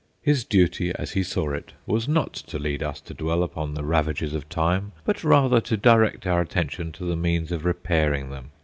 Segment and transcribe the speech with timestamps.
[0.23, 3.83] His duty, as he saw it, was not to lead us to dwell upon the
[3.83, 8.49] ravages of time, but rather to direct our attention to the means of repairing them.